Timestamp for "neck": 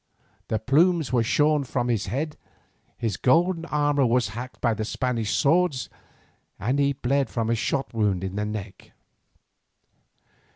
8.45-8.93